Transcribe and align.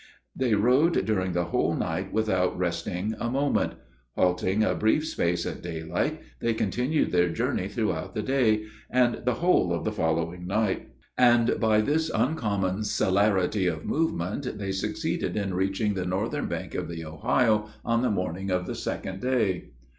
They 0.35 0.55
rode 0.55 1.05
during 1.05 1.33
the 1.33 1.43
whole 1.43 1.75
night 1.75 2.11
without 2.11 2.57
resting 2.57 3.13
a 3.19 3.29
moment. 3.29 3.73
Halting 4.15 4.63
a 4.63 4.73
brief 4.73 5.05
space 5.07 5.45
at 5.45 5.61
daylight, 5.61 6.19
they 6.39 6.55
continued 6.55 7.11
their 7.11 7.29
journey 7.29 7.67
throughout 7.67 8.15
the 8.15 8.23
day, 8.23 8.65
and 8.89 9.21
the 9.25 9.35
whole 9.35 9.71
of 9.71 9.83
the 9.83 9.91
following 9.91 10.47
night; 10.47 10.87
and, 11.19 11.59
by 11.59 11.81
this 11.81 12.09
uncommon 12.15 12.83
celerity 12.83 13.67
of 13.67 13.85
movement, 13.85 14.57
they 14.57 14.71
succeeded 14.71 15.37
in 15.37 15.53
reaching 15.53 15.93
the 15.93 16.03
northern 16.03 16.47
bank 16.47 16.73
of 16.73 16.89
the 16.89 17.05
Ohio 17.05 17.69
on 17.85 18.01
the 18.01 18.09
morning 18.09 18.49
of 18.49 18.65
the 18.65 18.73
second 18.73 19.21
day. 19.21 19.69